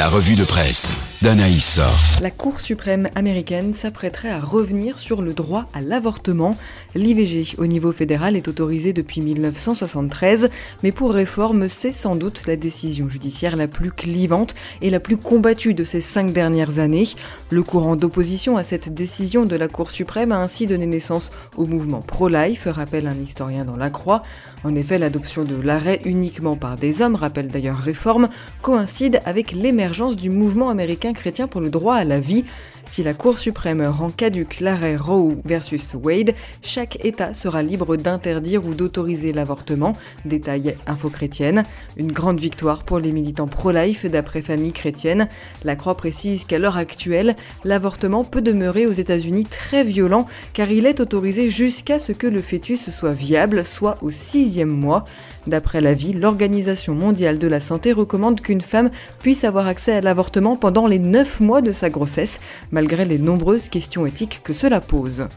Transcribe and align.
La 0.00 0.08
revue 0.08 0.34
de 0.34 0.44
presse 0.44 0.90
d'Anaïs 1.20 1.74
Source. 1.74 2.20
La 2.22 2.30
Cour 2.30 2.60
suprême 2.60 3.10
américaine 3.14 3.74
s'apprêterait 3.74 4.30
à 4.30 4.40
revenir 4.40 4.98
sur 4.98 5.20
le 5.20 5.34
droit 5.34 5.66
à 5.74 5.82
l'avortement. 5.82 6.56
L'IVG 6.94 7.56
au 7.58 7.66
niveau 7.66 7.92
fédéral 7.92 8.36
est 8.36 8.48
autorisé 8.48 8.94
depuis 8.94 9.20
1973, 9.20 10.48
mais 10.82 10.92
pour 10.92 11.12
réforme, 11.12 11.68
c'est 11.68 11.92
sans 11.92 12.16
doute 12.16 12.46
la 12.46 12.56
décision 12.56 13.10
judiciaire 13.10 13.56
la 13.56 13.68
plus 13.68 13.92
clivante 13.92 14.54
et 14.80 14.88
la 14.88 15.00
plus 15.00 15.18
combattue 15.18 15.74
de 15.74 15.84
ces 15.84 16.00
cinq 16.00 16.32
dernières 16.32 16.78
années. 16.78 17.08
Le 17.50 17.62
courant 17.62 17.96
d'opposition 17.96 18.56
à 18.56 18.64
cette 18.64 18.94
décision 18.94 19.44
de 19.44 19.56
la 19.56 19.68
Cour 19.68 19.90
suprême 19.90 20.32
a 20.32 20.38
ainsi 20.38 20.66
donné 20.66 20.86
naissance 20.86 21.30
au 21.58 21.66
mouvement 21.66 22.00
pro-life, 22.00 22.66
rappelle 22.70 23.06
un 23.06 23.20
historien 23.22 23.66
dans 23.66 23.76
La 23.76 23.90
Croix. 23.90 24.22
En 24.64 24.74
effet, 24.74 24.98
l'adoption 24.98 25.44
de 25.44 25.60
l'arrêt 25.60 26.00
uniquement 26.06 26.56
par 26.56 26.76
des 26.76 27.02
hommes, 27.02 27.14
rappelle 27.14 27.48
d'ailleurs 27.48 27.76
réforme, 27.76 28.30
coïncide 28.62 29.20
avec 29.26 29.52
l'émergence 29.52 29.89
du 30.16 30.30
mouvement 30.30 30.68
américain 30.68 31.12
chrétien 31.12 31.48
pour 31.48 31.60
le 31.60 31.70
droit 31.70 31.94
à 31.94 32.04
la 32.04 32.20
vie. 32.20 32.44
Si 32.90 33.04
la 33.04 33.14
Cour 33.14 33.38
suprême 33.38 33.86
rend 33.86 34.10
caduque 34.10 34.58
l'arrêt 34.58 34.96
Roe 34.96 35.36
versus 35.44 35.94
Wade, 35.94 36.34
chaque 36.60 36.98
État 37.04 37.34
sera 37.34 37.62
libre 37.62 37.96
d'interdire 37.96 38.66
ou 38.66 38.74
d'autoriser 38.74 39.32
l'avortement, 39.32 39.92
détaille 40.24 40.74
Info 40.88 41.08
Chrétienne. 41.08 41.62
Une 41.96 42.10
grande 42.10 42.40
victoire 42.40 42.82
pour 42.82 42.98
les 42.98 43.12
militants 43.12 43.46
pro-life 43.46 44.06
d'après 44.06 44.42
Famille 44.42 44.72
Chrétienne. 44.72 45.28
La 45.62 45.76
Croix 45.76 45.96
précise 45.96 46.42
qu'à 46.42 46.58
l'heure 46.58 46.78
actuelle, 46.78 47.36
l'avortement 47.62 48.24
peut 48.24 48.42
demeurer 48.42 48.86
aux 48.86 48.92
États-Unis 48.92 49.44
très 49.44 49.84
violent 49.84 50.26
car 50.52 50.72
il 50.72 50.84
est 50.84 50.98
autorisé 50.98 51.48
jusqu'à 51.48 52.00
ce 52.00 52.10
que 52.10 52.26
le 52.26 52.42
fœtus 52.42 52.90
soit 52.90 53.12
viable, 53.12 53.64
soit 53.64 53.98
au 54.02 54.10
sixième 54.10 54.68
mois. 54.68 55.04
D'après 55.46 55.80
l'avis, 55.80 56.12
l'Organisation 56.12 56.94
mondiale 56.94 57.38
de 57.38 57.48
la 57.48 57.60
santé 57.60 57.92
recommande 57.92 58.40
qu'une 58.40 58.60
femme 58.60 58.90
puisse 59.20 59.44
avoir 59.44 59.66
accès 59.68 59.92
à 59.92 60.00
l'avortement 60.00 60.56
pendant 60.56 60.86
les 60.86 60.98
9 60.98 61.40
mois 61.40 61.62
de 61.62 61.72
sa 61.72 61.88
grossesse, 61.88 62.40
les 62.88 63.18
nombreuses 63.18 63.68
questions 63.68 64.06
éthiques 64.06 64.40
que 64.42 64.52
cela 64.52 64.80
pose. 64.80 65.28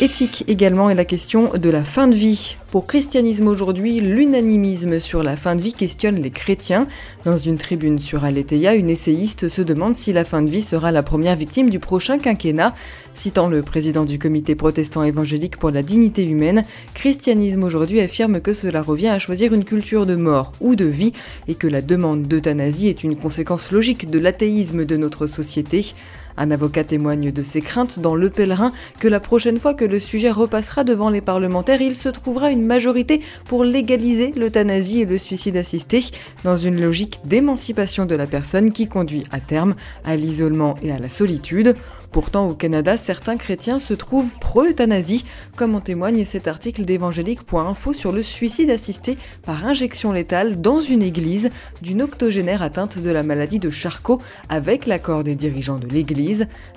Éthique 0.00 0.44
également 0.46 0.90
est 0.90 0.94
la 0.94 1.04
question 1.04 1.50
de 1.54 1.70
la 1.70 1.82
fin 1.82 2.06
de 2.06 2.14
vie. 2.14 2.56
Pour 2.70 2.86
Christianisme 2.86 3.48
aujourd'hui, 3.48 3.98
l'unanimisme 3.98 5.00
sur 5.00 5.24
la 5.24 5.36
fin 5.36 5.56
de 5.56 5.60
vie 5.60 5.72
questionne 5.72 6.22
les 6.22 6.30
chrétiens. 6.30 6.86
Dans 7.24 7.36
une 7.36 7.58
tribune 7.58 7.98
sur 7.98 8.22
Aletheia, 8.22 8.76
une 8.76 8.90
essayiste 8.90 9.48
se 9.48 9.60
demande 9.60 9.96
si 9.96 10.12
la 10.12 10.24
fin 10.24 10.40
de 10.42 10.50
vie 10.50 10.62
sera 10.62 10.92
la 10.92 11.02
première 11.02 11.34
victime 11.34 11.68
du 11.68 11.80
prochain 11.80 12.18
quinquennat. 12.18 12.76
Citant 13.16 13.48
le 13.48 13.62
président 13.62 14.04
du 14.04 14.20
comité 14.20 14.54
protestant 14.54 15.02
évangélique 15.02 15.56
pour 15.56 15.72
la 15.72 15.82
dignité 15.82 16.22
humaine, 16.22 16.62
Christianisme 16.94 17.64
aujourd'hui 17.64 18.00
affirme 18.00 18.40
que 18.40 18.54
cela 18.54 18.82
revient 18.82 19.08
à 19.08 19.18
choisir 19.18 19.52
une 19.52 19.64
culture 19.64 20.06
de 20.06 20.14
mort 20.14 20.52
ou 20.60 20.76
de 20.76 20.84
vie 20.84 21.12
et 21.48 21.56
que 21.56 21.66
la 21.66 21.82
demande 21.82 22.22
d'euthanasie 22.22 22.86
est 22.86 23.02
une 23.02 23.16
conséquence 23.16 23.72
logique 23.72 24.08
de 24.08 24.20
l'athéisme 24.20 24.84
de 24.84 24.96
notre 24.96 25.26
société. 25.26 25.92
Un 26.40 26.52
avocat 26.52 26.84
témoigne 26.84 27.32
de 27.32 27.42
ses 27.42 27.60
craintes 27.60 27.98
dans 27.98 28.14
Le 28.14 28.30
Pèlerin 28.30 28.70
que 29.00 29.08
la 29.08 29.18
prochaine 29.18 29.58
fois 29.58 29.74
que 29.74 29.84
le 29.84 29.98
sujet 29.98 30.30
repassera 30.30 30.84
devant 30.84 31.10
les 31.10 31.20
parlementaires, 31.20 31.82
il 31.82 31.96
se 31.96 32.08
trouvera 32.08 32.52
une 32.52 32.64
majorité 32.64 33.20
pour 33.44 33.64
légaliser 33.64 34.30
l'euthanasie 34.36 35.00
et 35.00 35.04
le 35.04 35.18
suicide 35.18 35.56
assisté 35.56 36.04
dans 36.44 36.56
une 36.56 36.80
logique 36.80 37.18
d'émancipation 37.24 38.06
de 38.06 38.14
la 38.14 38.26
personne 38.26 38.72
qui 38.72 38.86
conduit 38.86 39.24
à 39.32 39.40
terme 39.40 39.74
à 40.04 40.14
l'isolement 40.14 40.76
et 40.80 40.92
à 40.92 41.00
la 41.00 41.08
solitude. 41.08 41.74
Pourtant, 42.12 42.48
au 42.48 42.54
Canada, 42.54 42.96
certains 42.96 43.36
chrétiens 43.36 43.78
se 43.78 43.92
trouvent 43.92 44.38
pro-euthanasie, 44.40 45.26
comme 45.56 45.74
en 45.74 45.80
témoigne 45.80 46.24
cet 46.24 46.48
article 46.48 46.84
d'évangélique.info 46.84 47.92
sur 47.92 48.12
le 48.12 48.22
suicide 48.22 48.70
assisté 48.70 49.18
par 49.42 49.66
injection 49.66 50.12
létale 50.12 50.60
dans 50.60 50.78
une 50.78 51.02
église 51.02 51.50
d'une 51.82 52.00
octogénaire 52.00 52.62
atteinte 52.62 52.98
de 52.98 53.10
la 53.10 53.22
maladie 53.22 53.58
de 53.58 53.68
Charcot 53.68 54.22
avec 54.48 54.86
l'accord 54.86 55.22
des 55.22 55.34
dirigeants 55.34 55.78
de 55.78 55.86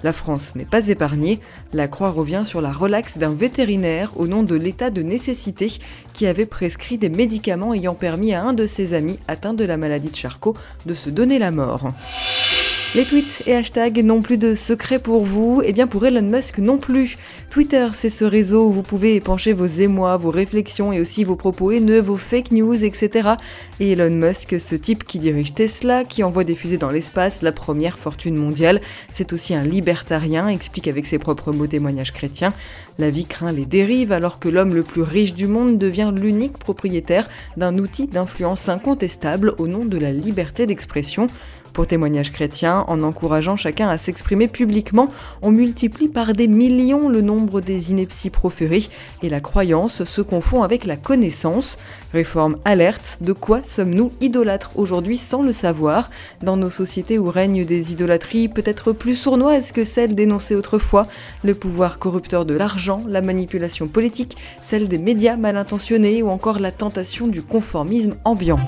La 0.03 0.13
France 0.13 0.55
n'est 0.55 0.65
pas 0.65 0.87
épargnée. 0.87 1.39
La 1.73 1.87
croix 1.87 2.11
revient 2.11 2.43
sur 2.45 2.61
la 2.61 2.71
relaxe 2.71 3.17
d'un 3.17 3.33
vétérinaire 3.33 4.11
au 4.15 4.27
nom 4.27 4.43
de 4.43 4.55
l'état 4.55 4.89
de 4.89 5.01
nécessité 5.01 5.71
qui 6.13 6.27
avait 6.27 6.45
prescrit 6.45 6.97
des 6.97 7.09
médicaments 7.09 7.73
ayant 7.73 7.95
permis 7.95 8.33
à 8.33 8.43
un 8.43 8.53
de 8.53 8.67
ses 8.67 8.93
amis 8.93 9.19
atteint 9.27 9.53
de 9.53 9.65
la 9.65 9.77
maladie 9.77 10.09
de 10.09 10.15
Charcot 10.15 10.55
de 10.85 10.93
se 10.93 11.09
donner 11.09 11.39
la 11.39 11.51
mort. 11.51 11.89
Les 12.93 13.05
tweets 13.05 13.47
et 13.47 13.55
hashtags 13.55 14.03
n'ont 14.03 14.21
plus 14.21 14.37
de 14.37 14.53
secret 14.53 14.99
pour 14.99 15.23
vous, 15.23 15.61
et 15.63 15.71
bien 15.71 15.87
pour 15.87 16.05
Elon 16.05 16.23
Musk 16.23 16.57
non 16.57 16.77
plus. 16.77 17.17
Twitter, 17.49 17.87
c'est 17.93 18.09
ce 18.09 18.25
réseau 18.25 18.65
où 18.65 18.71
vous 18.73 18.83
pouvez 18.83 19.15
épancher 19.15 19.53
vos 19.53 19.65
émois, 19.65 20.17
vos 20.17 20.29
réflexions 20.29 20.91
et 20.91 20.99
aussi 20.99 21.23
vos 21.23 21.37
propos 21.37 21.71
haineux, 21.71 22.01
vos 22.01 22.17
fake 22.17 22.51
news, 22.51 22.83
etc. 22.83 23.29
Et 23.79 23.93
Elon 23.93 24.09
Musk, 24.09 24.59
ce 24.59 24.75
type 24.75 25.05
qui 25.05 25.19
dirige 25.19 25.53
Tesla, 25.53 26.03
qui 26.03 26.21
envoie 26.21 26.43
des 26.43 26.53
fusées 26.53 26.77
dans 26.77 26.89
l'espace, 26.89 27.41
la 27.41 27.53
première 27.53 27.97
fortune 27.97 28.35
mondiale, 28.35 28.81
c'est 29.13 29.31
aussi 29.31 29.55
un 29.55 29.63
libertarien, 29.63 30.49
explique 30.49 30.89
avec 30.89 31.05
ses 31.05 31.17
propres 31.17 31.53
mots 31.53 31.67
témoignages 31.67 32.11
chrétiens. 32.11 32.51
La 32.99 33.09
vie 33.09 33.25
craint 33.25 33.53
les 33.53 33.65
dérives 33.65 34.11
alors 34.11 34.37
que 34.37 34.49
l'homme 34.49 34.75
le 34.75 34.83
plus 34.83 35.01
riche 35.01 35.33
du 35.33 35.47
monde 35.47 35.77
devient 35.77 36.11
l'unique 36.13 36.57
propriétaire 36.57 37.29
d'un 37.55 37.77
outil 37.77 38.07
d'influence 38.07 38.67
incontestable 38.67 39.55
au 39.59 39.67
nom 39.67 39.85
de 39.85 39.97
la 39.97 40.11
liberté 40.11 40.65
d'expression. 40.65 41.27
Pour 41.73 41.87
témoignage 41.87 42.33
chrétien, 42.33 42.83
en 42.87 43.01
encourageant 43.01 43.55
chacun 43.55 43.87
à 43.87 43.97
s'exprimer 43.97 44.47
publiquement, 44.47 45.07
on 45.41 45.51
multiplie 45.51 46.09
par 46.09 46.33
des 46.33 46.47
millions 46.47 47.07
le 47.07 47.21
nombre 47.21 47.61
des 47.61 47.91
inepties 47.91 48.29
proférées 48.29 48.83
et 49.23 49.29
la 49.29 49.39
croyance 49.39 50.03
se 50.03 50.21
confond 50.21 50.63
avec 50.63 50.85
la 50.85 50.97
connaissance. 50.97 51.77
Réforme 52.11 52.57
alerte, 52.65 53.19
de 53.21 53.31
quoi 53.31 53.61
sommes-nous 53.63 54.11
idolâtres 54.19 54.71
aujourd'hui 54.75 55.15
sans 55.15 55.43
le 55.43 55.53
savoir? 55.53 56.09
Dans 56.41 56.57
nos 56.57 56.69
sociétés 56.69 57.17
où 57.17 57.29
règnent 57.29 57.65
des 57.65 57.93
idolâtries 57.93 58.49
peut-être 58.49 58.91
plus 58.91 59.15
sournoises 59.15 59.71
que 59.71 59.85
celles 59.85 60.13
dénoncées 60.13 60.55
autrefois, 60.55 61.07
le 61.43 61.53
pouvoir 61.53 61.99
corrupteur 61.99 62.45
de 62.45 62.53
l'argent, 62.53 62.99
la 63.07 63.21
manipulation 63.21 63.87
politique, 63.87 64.35
celle 64.61 64.89
des 64.89 64.97
médias 64.97 65.37
mal 65.37 65.55
intentionnés 65.55 66.21
ou 66.21 66.29
encore 66.29 66.59
la 66.59 66.71
tentation 66.71 67.27
du 67.27 67.41
conformisme 67.41 68.15
ambiant. 68.25 68.59